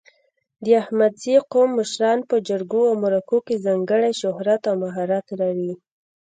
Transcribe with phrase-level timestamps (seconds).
[0.63, 5.71] د احمدزي قوم مشران په جرګو او مرکو کې ځانګړی شهرت او مهارت لري.